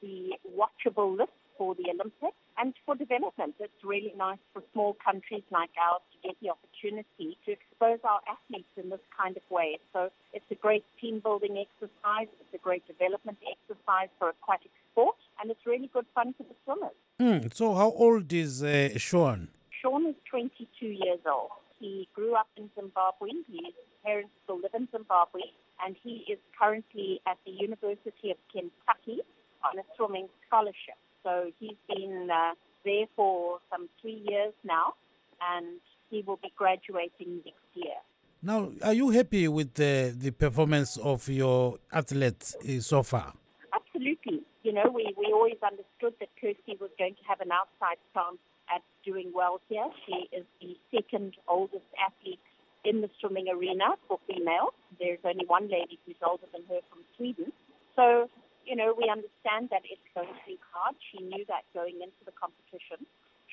the 0.00 0.32
watchable 0.48 1.16
list 1.16 1.32
for 1.58 1.74
the 1.74 1.90
Olympics 1.90 2.40
and 2.60 2.74
for 2.84 2.94
development. 2.94 3.54
It's 3.58 3.82
really 3.84 4.12
nice 4.16 4.38
for 4.52 4.62
small 4.72 4.96
countries 5.02 5.42
like 5.50 5.70
ours 5.80 6.02
to 6.12 6.28
get 6.28 6.36
the 6.42 6.50
opportunity 6.50 7.38
to 7.46 7.52
expose 7.52 8.00
our 8.04 8.20
athletes 8.28 8.72
in 8.76 8.90
this 8.90 9.00
kind 9.16 9.36
of 9.36 9.42
way. 9.50 9.78
So 9.92 10.10
it's 10.34 10.44
a 10.50 10.54
great 10.54 10.84
team 11.00 11.20
building 11.20 11.56
exercise. 11.56 12.28
It's 12.40 12.54
a 12.54 12.58
great 12.58 12.86
development 12.86 13.38
exercise 13.54 14.10
for 14.18 14.28
aquatic 14.28 14.70
sport, 14.92 15.16
and 15.40 15.50
it's 15.50 15.64
really 15.66 15.90
good 15.92 16.06
fun 16.14 16.34
for 16.36 16.44
the 16.44 16.56
swimmers. 16.64 16.98
Hmm, 17.18 17.48
so, 17.52 17.74
how 17.74 17.90
old 17.92 18.32
is 18.32 18.62
uh, 18.62 18.90
Sean? 18.96 19.48
Sean 19.80 20.06
is 20.06 20.14
22 20.30 20.86
years 20.86 21.20
old. 21.26 21.50
He 21.78 22.08
grew 22.14 22.34
up 22.34 22.48
in 22.56 22.68
Zimbabwe. 22.74 23.30
His 23.48 23.74
parents 24.04 24.30
still 24.44 24.60
live 24.60 24.74
in 24.74 24.88
Zimbabwe, 24.92 25.42
and 25.84 25.96
he 26.02 26.24
is 26.28 26.38
currently 26.58 27.20
at 27.26 27.38
the 27.46 27.52
University 27.52 28.30
of 28.30 28.36
Kentucky 28.52 29.20
on 29.64 29.78
a 29.78 29.84
swimming 29.96 30.28
scholarship. 30.46 30.96
So 31.22 31.50
he's 31.58 31.76
been 31.88 32.28
uh, 32.32 32.54
there 32.84 33.06
for 33.16 33.58
some 33.70 33.88
three 34.00 34.22
years 34.28 34.52
now, 34.64 34.94
and 35.40 35.80
he 36.10 36.22
will 36.26 36.38
be 36.42 36.52
graduating 36.56 37.40
next 37.44 37.68
year. 37.74 38.00
Now, 38.42 38.70
are 38.82 38.94
you 38.94 39.10
happy 39.10 39.48
with 39.48 39.74
the, 39.74 40.14
the 40.16 40.30
performance 40.30 40.96
of 40.96 41.28
your 41.28 41.76
athletes 41.92 42.56
uh, 42.56 42.80
so 42.80 43.02
far? 43.02 43.34
Absolutely. 43.72 44.40
You 44.62 44.72
know, 44.72 44.90
we, 44.92 45.12
we 45.18 45.30
always 45.32 45.58
understood 45.62 46.14
that 46.20 46.28
Kirsty 46.40 46.76
was 46.80 46.90
going 46.98 47.14
to 47.14 47.22
have 47.28 47.40
an 47.40 47.52
outside 47.52 47.98
chance 48.14 48.38
at 48.74 48.82
doing 49.04 49.30
well 49.34 49.60
here. 49.68 49.86
She 50.06 50.34
is 50.34 50.44
the 50.60 50.76
second 50.94 51.34
oldest 51.48 51.84
athlete 52.00 52.40
in 52.84 53.02
the 53.02 53.10
swimming 53.20 53.48
arena 53.48 53.96
for 54.08 54.18
females. 54.26 54.72
There's 54.98 55.18
only 55.24 55.44
one 55.46 55.68
lady 55.68 55.98
who's 56.06 56.16
older 56.26 56.46
than 56.52 56.62
her 56.68 56.80
from 56.88 57.00
Sweden. 57.16 57.52
So, 57.94 58.30
you 58.66 58.76
know, 58.76 58.94
we 58.96 59.08
understand 59.10 59.70
that 59.70 59.82
it's 59.84 60.04
going 60.14 60.28
to 60.28 60.44
be 60.46 60.58
hard. 60.72 60.94
She 61.10 61.22
knew 61.22 61.44
that 61.48 61.64
going 61.74 62.00
into 62.00 62.22
the 62.24 62.32
competition. 62.32 63.06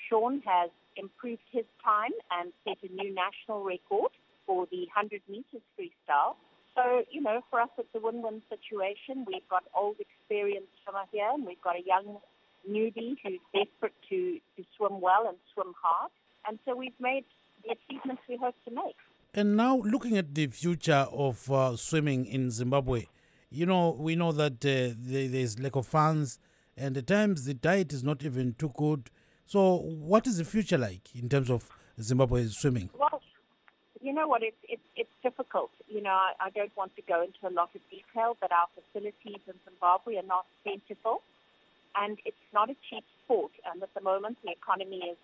Sean 0.10 0.42
has 0.46 0.70
improved 0.96 1.44
his 1.52 1.66
time 1.84 2.14
and 2.32 2.52
set 2.64 2.78
a 2.84 2.92
new 2.94 3.14
national 3.14 3.64
record 3.64 4.12
for 4.46 4.68
the 4.72 4.88
100 4.94 5.22
meters 5.28 5.64
freestyle. 5.76 6.36
So, 6.76 7.04
you 7.10 7.22
know, 7.22 7.42
for 7.50 7.60
us 7.60 7.70
it's 7.78 7.90
a 7.96 8.00
win-win 8.00 8.42
situation. 8.50 9.26
We've 9.26 9.48
got 9.50 9.64
old 9.76 9.98
experienced 10.00 10.70
swimmer 10.84 11.06
here 11.12 11.30
and 11.34 11.46
we've 11.46 11.62
got 11.62 11.76
a 11.76 11.84
young 11.86 12.20
newbie 12.70 13.18
who's 13.24 13.42
desperate 13.54 13.96
to, 14.10 14.40
to 14.56 14.64
swim 14.78 15.02
well 15.02 15.28
and 15.28 15.38
swim 15.54 15.74
hard. 15.82 16.12
And 16.48 16.60
so 16.66 16.76
we've 16.76 17.00
made 17.00 17.26
the 17.64 17.76
achievements 17.76 18.22
we 18.30 18.38
hope 18.38 18.56
to 18.68 18.72
make. 18.72 18.96
And 19.34 19.58
now, 19.58 19.78
looking 19.78 20.18
at 20.18 20.34
the 20.34 20.48
future 20.48 21.06
of 21.12 21.52
uh, 21.52 21.76
swimming 21.76 22.26
in 22.26 22.50
Zimbabwe, 22.50 23.06
you 23.50 23.66
know, 23.66 23.96
we 23.98 24.16
know 24.16 24.32
that 24.32 24.66
uh, 24.66 24.94
there, 24.98 25.28
there's 25.28 25.60
lack 25.60 25.76
of 25.76 25.88
funds, 25.88 26.40
and 26.76 26.98
at 26.98 27.08
times 27.08 27.46
the 27.46 27.54
diet 27.54 27.94
is 27.94 28.04
not 28.04 28.24
even 28.24 28.54
too 28.54 28.72
good. 28.76 29.10
So, 29.46 29.78
what 29.78 30.28
is 30.28 30.38
the 30.38 30.46
future 30.46 30.78
like 30.78 31.16
in 31.16 31.30
terms 31.30 31.50
of 31.50 31.70
Zimbabwe 32.02 32.48
swimming? 32.50 32.90
Well, 32.98 33.22
you 34.02 34.14
know 34.14 34.28
what? 34.28 34.44
It's 34.44 34.58
it's 34.68 34.84
it's 34.96 35.10
difficult. 35.24 35.72
You 35.88 36.02
know, 36.02 36.12
I, 36.12 36.34
I 36.48 36.50
don't 36.50 36.76
want 36.76 36.96
to 36.98 37.02
go 37.04 37.22
into 37.24 37.48
a 37.48 37.54
lot 37.54 37.70
of 37.74 37.82
detail, 37.90 38.36
but 38.42 38.52
our 38.52 38.68
facilities 38.76 39.42
in 39.48 39.54
Zimbabwe 39.66 40.18
are 40.18 40.28
not 40.28 40.46
plentiful, 40.64 41.22
and 41.96 42.18
it's 42.26 42.36
not 42.54 42.70
a 42.70 42.76
cheap 42.90 43.06
sport. 43.24 43.52
And 43.72 43.82
at 43.82 43.94
the 43.94 44.02
moment, 44.02 44.38
the 44.44 44.52
economy 44.52 44.98
is 45.12 45.18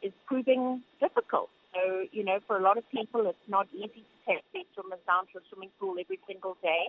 is 0.00 0.12
proving 0.26 0.82
difficult. 1.00 1.50
So, 1.74 2.06
you 2.12 2.24
know, 2.24 2.38
for 2.46 2.56
a 2.56 2.62
lot 2.62 2.78
of 2.78 2.88
people, 2.90 3.26
it's 3.26 3.48
not 3.48 3.66
easy 3.74 4.06
to 4.06 4.16
take 4.26 4.44
their 4.54 4.62
swimmers 4.74 5.00
down 5.06 5.26
to 5.32 5.38
a 5.38 5.42
swimming 5.50 5.70
pool 5.78 5.96
every 6.00 6.18
single 6.26 6.56
day 6.62 6.88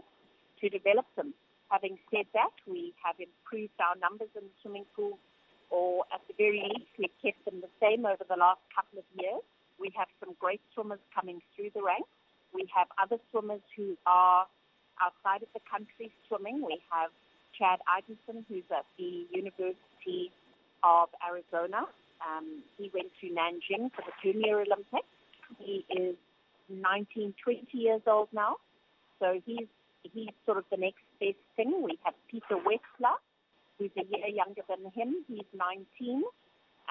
to 0.61 0.69
develop 0.69 1.05
them. 1.15 1.33
Having 1.69 1.99
said 2.09 2.25
that, 2.33 2.53
we 2.65 2.93
have 3.03 3.15
improved 3.19 3.77
our 3.79 3.95
numbers 4.01 4.29
in 4.35 4.43
the 4.43 4.55
swimming 4.61 4.85
pool, 4.95 5.19
or 5.69 6.05
at 6.13 6.21
the 6.27 6.33
very 6.37 6.65
least, 6.65 6.89
we've 6.97 7.17
kept 7.21 7.45
them 7.45 7.61
the 7.61 7.69
same 7.79 8.05
over 8.05 8.25
the 8.27 8.37
last 8.37 8.61
couple 8.73 8.99
of 8.99 9.05
years. 9.13 9.45
We 9.79 9.93
have 9.95 10.07
some 10.19 10.33
great 10.39 10.61
swimmers 10.73 10.99
coming 11.13 11.41
through 11.55 11.69
the 11.75 11.83
ranks. 11.83 12.09
We 12.53 12.65
have 12.75 12.87
other 12.97 13.21
swimmers 13.29 13.61
who 13.77 13.95
are 14.07 14.47
outside 14.99 15.43
of 15.43 15.49
the 15.53 15.61
country 15.69 16.11
swimming. 16.27 16.65
We 16.65 16.81
have 16.89 17.11
Chad 17.57 17.79
Idenson, 17.85 18.45
who's 18.49 18.65
at 18.71 18.85
the 18.97 19.27
University 19.31 20.31
of 20.83 21.09
Arizona. 21.21 21.85
Um, 22.19 22.63
he 22.77 22.91
went 22.93 23.11
to 23.21 23.27
Nanjing 23.27 23.91
for 23.93 24.01
the 24.01 24.13
Junior 24.23 24.61
Olympics. 24.61 25.07
He 25.59 25.85
is 25.89 26.15
19, 26.69 27.33
20 27.43 27.65
years 27.77 28.01
old 28.07 28.29
now. 28.33 28.57
So 29.19 29.41
he's 29.45 29.67
he's 30.03 30.29
sort 30.45 30.57
of 30.57 30.65
the 30.71 30.77
next 30.77 31.03
best 31.19 31.37
thing. 31.55 31.81
We 31.83 31.97
have 32.03 32.13
Peter 32.29 32.55
Wexler, 32.55 33.15
who's 33.77 33.91
a 33.97 34.05
year 34.05 34.27
younger 34.27 34.61
than 34.67 34.91
him. 34.93 35.25
He's 35.27 35.45
19, 35.53 36.23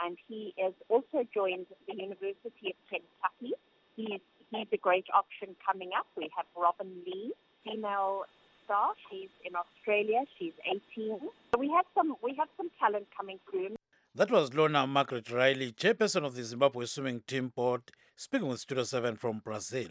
and 0.05 0.17
he 0.29 0.55
is 0.59 0.75
also 0.88 1.27
joined 1.35 1.67
the 1.87 1.95
University 1.95 2.71
of 2.71 2.77
Kentucky. 2.88 3.55
He's 3.97 4.21
he's 4.50 4.69
a 4.73 4.77
great 4.77 5.07
option 5.15 5.57
coming 5.65 5.91
up. 5.99 6.07
We 6.17 6.31
have 6.37 6.47
Robin 6.57 6.91
Lee, 7.07 7.33
female 7.65 8.25
star. 8.65 8.93
She's 9.11 9.31
in 9.45 9.53
Australia. 9.57 10.25
She's 10.38 10.53
18. 10.97 11.19
So 11.53 11.59
we 11.59 11.71
have 11.71 11.87
some 11.95 12.17
we 12.23 12.35
have 12.38 12.49
some 12.57 12.71
talent 12.79 13.07
coming 13.17 13.38
through. 13.50 13.77
That 14.15 14.31
was 14.31 14.53
Lorna 14.53 14.87
Margaret 14.87 15.31
Riley, 15.31 15.73
chairperson 15.73 16.25
of 16.25 16.35
the 16.35 16.43
Zimbabwe 16.43 16.87
swimming 16.87 17.21
team 17.27 17.53
board, 17.55 17.83
speaking 18.17 18.49
with 18.49 18.61
Studio 18.61 18.85
7 18.85 19.17
from 19.17 19.38
Brazil. 19.38 19.91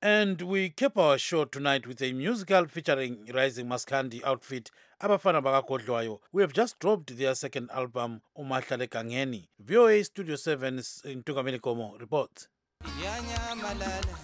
And 0.00 0.40
we 0.42 0.70
keep 0.70 0.96
our 0.96 1.18
show 1.18 1.44
tonight 1.44 1.84
with 1.84 2.00
a 2.02 2.12
musical 2.12 2.66
featuring 2.68 3.28
Rising 3.34 3.66
Maskandi 3.66 4.22
outfit 4.22 4.70
Abafana 5.02 5.42
bakagodlwayo 5.42 6.20
We 6.30 6.42
have 6.42 6.52
just 6.52 6.78
dropped 6.78 7.16
their 7.16 7.34
second 7.34 7.68
album, 7.74 8.20
Umahlale 8.38 8.88
Kangeni. 8.88 9.48
VOA 9.58 10.04
Studio 10.04 10.36
7's 10.36 11.02
Ntungamini 11.04 11.58
Komo 11.58 11.98
reports. 11.98 12.46
uyanyamalala 12.80 14.18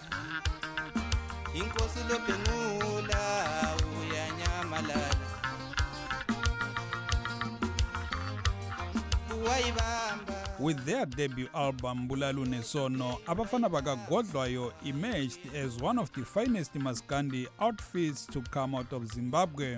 With 10.60 10.84
their 10.84 11.04
debut 11.04 11.48
album 11.52 12.08
Bulalu 12.08 12.46
Nesono, 12.46 13.20
Abafana 13.24 13.68
Bakagodlwayo 13.68 14.72
emerged 14.84 15.40
as 15.52 15.78
one 15.78 15.98
of 15.98 16.12
the 16.12 16.24
finest 16.24 16.74
Maskandi 16.74 17.48
outfits 17.60 18.24
to 18.26 18.40
come 18.40 18.76
out 18.76 18.92
of 18.92 19.08
Zimbabwe. 19.08 19.76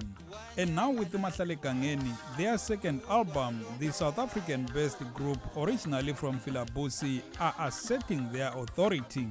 And 0.59 0.76
now 0.76 0.90
with 0.90 1.12
Mahlale 1.12 1.59
Gangeni, 1.59 2.12
their 2.37 2.59
second 2.59 3.00
album, 3.09 3.64
the 3.78 3.90
South 3.90 4.18
African-based 4.18 5.14
group 5.14 5.38
originally 5.56 6.12
from 6.12 6.38
Filabusi 6.38 7.23
are 7.40 7.54
asserting 7.61 8.30
their 8.30 8.52
authority. 8.54 9.28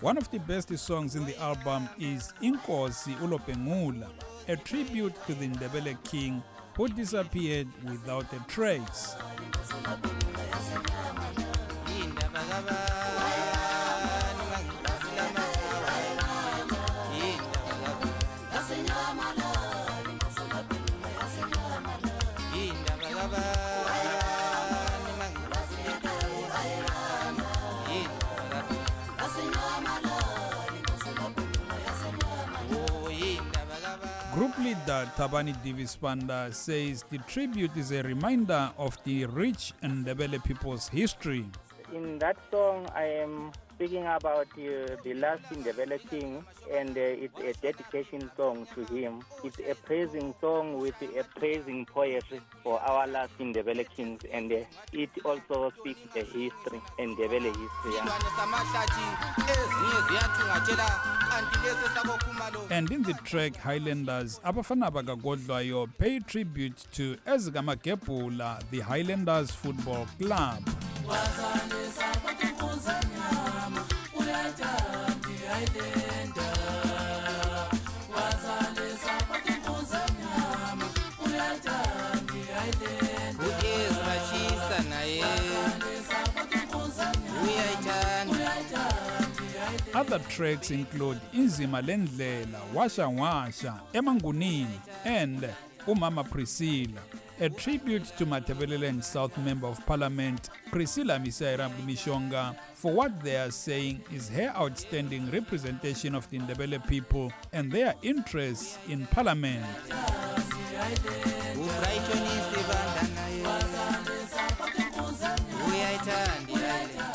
One 0.00 0.16
of 0.16 0.30
the 0.30 0.38
best 0.38 0.76
songs 0.78 1.14
in 1.14 1.26
the 1.26 1.38
album 1.38 1.90
is 1.98 2.32
Inkosi 2.42 3.14
Ulobengula, 3.18 4.08
a 4.48 4.56
tribute 4.56 5.14
to 5.26 5.34
the 5.34 5.48
Ndebele 5.48 6.02
king 6.04 6.42
who 6.74 6.88
disappeared 6.88 7.68
without 7.84 8.32
a 8.32 8.40
trace. 8.48 9.14
Tabani 34.74 35.54
Divispanda 35.62 36.52
says 36.52 37.04
the 37.08 37.18
tribute 37.18 37.76
is 37.76 37.92
a 37.92 38.02
reminder 38.02 38.68
of 38.76 38.98
the 39.04 39.24
rich 39.26 39.72
and 39.82 40.04
Ndebele 40.04 40.42
people's 40.42 40.88
history. 40.88 41.44
In 41.92 42.18
that 42.18 42.36
song, 42.50 42.88
I 42.92 43.04
am 43.04 43.52
speaking 43.76 44.06
about 44.06 44.46
uh, 44.56 44.96
the 45.04 45.14
last 45.14 45.42
Indebele 45.52 45.98
king, 46.08 46.42
and 46.72 46.96
uh, 46.96 47.00
it's 47.00 47.38
a 47.38 47.52
dedication 47.60 48.30
song 48.36 48.66
to 48.74 48.84
him. 48.94 49.20
It's 49.44 49.58
a 49.58 49.74
praising 49.74 50.34
song 50.40 50.80
with 50.80 50.94
a 51.02 51.24
praising 51.38 51.84
poetry 51.84 52.40
for 52.62 52.80
our 52.80 53.06
last 53.06 53.36
Indebele 53.38 53.86
kings, 53.94 54.22
and 54.32 54.50
uh, 54.50 54.56
it 54.92 55.10
also 55.24 55.70
speaks 55.78 56.00
the 56.14 56.20
history, 56.20 56.80
history. 56.96 57.52
yeah. 57.92 58.06
ezinye 59.52 60.00
ziyathungatshela 60.08 60.86
kanti 61.30 61.58
lesi 61.64 61.88
sakokhumalo 61.94 62.60
And 62.70 62.90
in 62.90 63.02
the 63.02 63.12
track 63.24 63.56
Highlanders, 63.56 64.40
Abafana 64.44 64.90
Bakagodlwayo 64.90 65.88
pay 65.98 66.20
tribute 66.20 66.76
to 66.92 67.16
Ezgamagebula, 67.26 68.62
the 68.70 68.80
Highlanders 68.80 69.50
Football 69.50 70.06
Club. 70.18 70.62
Uezrashisa 83.40 84.82
naye. 84.90 85.24
Uyayithanda. 87.44 88.52
Other 89.94 90.18
tracks 90.28 90.70
include 90.70 91.20
Inzima 91.32 91.80
Lendlela, 91.82 92.60
Washa 92.74 93.06
Washa, 93.08 93.80
Emangunini, 93.94 94.78
and 95.04 95.48
Umama 95.86 96.24
Priscilla, 96.28 97.00
a 97.40 97.48
tribute 97.50 98.04
to 98.16 98.24
Matabeleland 98.24 99.04
South 99.04 99.36
Member 99.38 99.66
of 99.66 99.84
Parliament 99.84 100.48
Priscilla 100.70 101.18
Misaira 101.18 101.70
Mishonga 101.86 102.56
for 102.74 102.92
what 102.92 103.22
they 103.22 103.36
are 103.36 103.50
saying 103.50 104.02
is 104.12 104.28
her 104.28 104.52
outstanding 104.56 105.30
representation 105.30 106.14
of 106.14 106.28
the 106.30 106.38
Ndebele 106.38 106.86
people 106.88 107.32
and 107.52 107.70
their 107.70 107.94
interests 108.02 108.78
in 108.88 109.06
Parliament. 109.08 109.64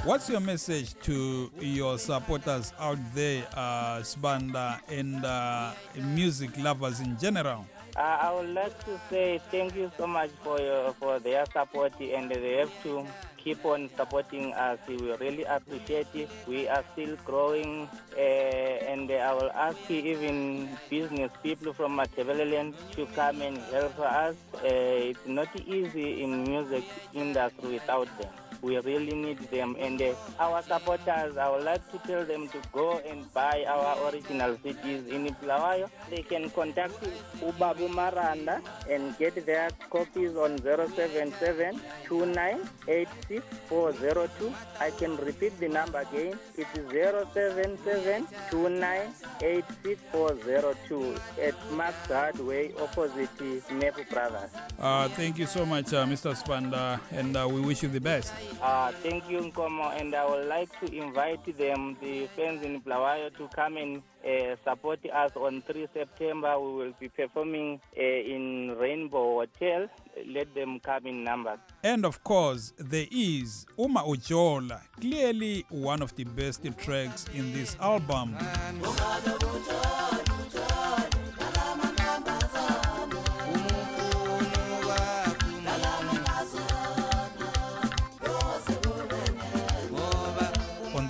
What's 0.03 0.29
your 0.29 0.39
message 0.39 0.93
to 1.03 1.51
your 1.59 1.97
supporters 1.97 2.73
out 2.79 2.97
there, 3.13 3.45
uh, 3.55 3.99
Sbanda, 3.99 4.79
and 4.89 5.23
uh, 5.23 5.73
music 5.95 6.57
lovers 6.57 6.99
in 6.99 7.17
general? 7.19 7.65
Uh, 7.95 7.99
I 7.99 8.33
would 8.33 8.49
like 8.53 8.77
to 8.85 8.99
say 9.09 9.39
thank 9.51 9.75
you 9.75 9.91
so 9.97 10.07
much 10.07 10.31
for 10.43 10.59
your, 10.59 10.93
for 10.93 11.19
their 11.19 11.45
support, 11.47 11.93
and 11.99 12.31
they 12.31 12.53
have 12.57 12.71
to 12.83 13.05
keep 13.37 13.65
on 13.65 13.89
supporting 13.97 14.53
us. 14.53 14.79
We 14.87 14.95
really 15.19 15.43
appreciate 15.43 16.07
it. 16.13 16.29
We 16.47 16.67
are 16.69 16.83
still 16.93 17.17
growing, 17.25 17.89
uh, 18.15 18.19
and 18.19 19.11
I 19.11 19.33
will 19.33 19.51
ask 19.51 19.77
even 19.89 20.69
business 20.89 21.31
people 21.43 21.73
from 21.73 21.97
Matabeleland 21.97 22.73
to 22.95 23.05
come 23.07 23.41
and 23.41 23.57
help 23.57 23.99
us. 23.99 24.35
Uh, 24.53 25.11
it's 25.11 25.25
not 25.25 25.49
easy 25.65 26.23
in 26.23 26.43
music 26.43 26.85
industry 27.13 27.73
without 27.73 28.07
them. 28.17 28.31
We 28.61 28.77
really 28.79 29.15
need 29.15 29.39
them, 29.49 29.75
and 29.79 29.99
uh, 30.01 30.13
our 30.39 30.61
supporters. 30.61 31.37
I 31.37 31.49
would 31.49 31.63
like 31.63 31.89
to 31.91 31.97
tell 32.07 32.25
them 32.25 32.47
to 32.49 32.57
go 32.71 32.99
and 32.99 33.31
buy 33.33 33.65
our 33.67 34.09
original 34.11 34.55
CDs 34.57 35.07
in 35.07 35.33
Bulawayo. 35.41 35.89
They 36.09 36.21
can 36.21 36.49
contact 36.51 36.93
Ubabu 37.41 37.89
Maranda 37.93 38.61
and 38.89 39.17
get 39.17 39.45
their 39.45 39.69
copies 39.89 40.35
on 40.35 40.57
077 40.59 41.79
402 42.07 44.53
I 44.79 44.89
can 44.91 45.17
repeat 45.17 45.59
the 45.59 45.67
number 45.69 45.99
again. 45.99 46.37
It 46.57 46.67
is 46.75 46.89
077 46.91 48.27
402 50.11 51.15
at 51.41 51.55
Max 51.73 51.95
Hardway 52.07 52.73
opposite 52.79 53.29
Nepu 53.69 54.09
Brothers. 54.09 54.49
Uh, 54.79 55.07
thank 55.09 55.37
you 55.37 55.45
so 55.45 55.65
much, 55.65 55.93
uh, 55.93 56.05
Mr. 56.05 56.33
Spanda, 56.35 56.99
and 57.11 57.35
uh, 57.37 57.47
we 57.47 57.61
wish 57.61 57.83
you 57.83 57.89
the 57.89 58.01
best. 58.01 58.33
Uh, 58.61 58.91
thank 59.03 59.29
you, 59.29 59.39
Nkomo, 59.39 59.99
and 59.99 60.13
I 60.15 60.25
would 60.27 60.47
like 60.47 60.69
to 60.79 60.93
invite 60.95 61.45
them, 61.57 61.97
the 62.01 62.27
fans 62.35 62.63
in 62.65 62.81
Bulawayo, 62.81 63.29
to 63.37 63.47
come 63.55 63.77
and 63.77 64.01
uh, 64.25 64.55
support 64.63 64.99
us 65.13 65.31
on 65.35 65.61
3 65.63 65.87
September. 65.93 66.59
We 66.59 66.73
will 66.73 66.93
be 66.99 67.09
performing 67.09 67.79
uh, 67.97 68.01
in 68.01 68.75
Rainbow 68.79 69.39
Hotel. 69.39 69.87
Let 70.27 70.53
them 70.53 70.79
come 70.79 71.07
in 71.07 71.23
numbers. 71.23 71.59
And 71.83 72.05
of 72.05 72.23
course, 72.23 72.73
there 72.77 73.07
is 73.11 73.65
Uma 73.77 74.01
Ujola, 74.03 74.81
clearly 74.99 75.65
one 75.69 76.01
of 76.01 76.15
the 76.15 76.23
best 76.25 76.61
tracks 76.77 77.25
in 77.33 77.53
this 77.53 77.75
album. 77.79 78.37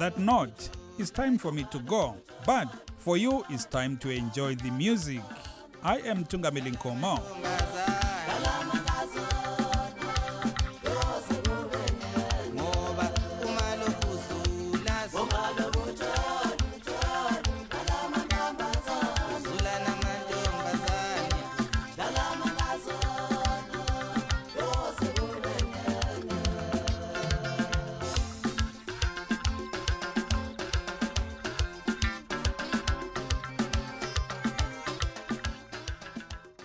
That 0.02 0.18
note, 0.18 0.70
it's 0.98 1.12
time 1.12 1.38
for 1.38 1.52
me 1.52 1.64
to 1.70 1.78
go. 1.78 2.18
But 2.44 2.68
for 2.98 3.18
you, 3.18 3.46
it's 3.52 3.66
time 3.66 3.98
to 3.98 4.10
enjoy 4.10 4.56
the 4.56 4.72
music. 4.72 5.22
I 5.84 6.00
am 6.00 6.26
Tungamili 6.26 6.72
Nkomo. 6.76 7.71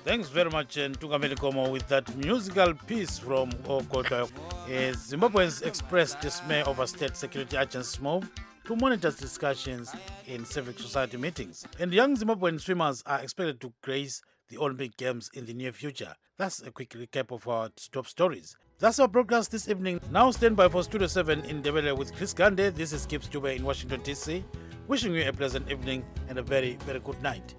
Thanks 0.06 0.28
very 0.28 0.50
much, 0.50 0.76
and 0.76 0.96
Ntungamili 0.96 1.34
Nkomo, 1.34 1.68
with 1.68 1.88
that 1.88 2.16
musical 2.16 2.72
piece 2.86 3.18
from 3.18 3.50
Okota. 3.64 4.22
Uh, 4.22 4.68
Zimbabweans 4.94 5.66
expressed 5.66 6.20
dismay 6.20 6.62
over 6.62 6.86
state 6.86 7.16
security 7.16 7.56
agents' 7.56 8.00
move 8.00 8.30
to 8.66 8.76
monitor 8.76 9.10
discussions 9.10 9.92
in 10.28 10.44
civic 10.44 10.78
society 10.78 11.16
meetings. 11.16 11.66
And 11.80 11.92
young 11.92 12.16
Zimbabwean 12.16 12.60
swimmers 12.60 13.02
are 13.04 13.18
expected 13.18 13.60
to 13.62 13.72
grace 13.82 14.22
the 14.48 14.58
Olympic 14.58 14.96
Games 14.96 15.28
in 15.34 15.44
the 15.44 15.54
near 15.54 15.72
future. 15.72 16.14
That's 16.36 16.62
a 16.62 16.70
quick 16.70 16.90
recap 16.90 17.32
of 17.32 17.48
our 17.48 17.70
top 17.90 18.06
stories. 18.06 18.56
That's 18.78 19.00
our 19.00 19.08
broadcast 19.08 19.50
this 19.50 19.68
evening. 19.68 20.00
Now 20.12 20.30
stand 20.30 20.54
by 20.54 20.68
for 20.68 20.84
Studio 20.84 21.08
7 21.08 21.44
in 21.46 21.64
Ndebele 21.64 21.98
with 21.98 22.14
Chris 22.14 22.32
Gande. 22.32 22.72
This 22.72 22.92
is 22.92 23.06
Gibbs 23.06 23.28
Dube 23.28 23.56
in 23.56 23.64
Washington, 23.64 24.02
D.C. 24.04 24.44
Wishing 24.86 25.16
you 25.16 25.28
a 25.28 25.32
pleasant 25.32 25.68
evening 25.68 26.04
and 26.28 26.38
a 26.38 26.42
very, 26.42 26.76
very 26.86 27.00
good 27.00 27.20
night. 27.24 27.56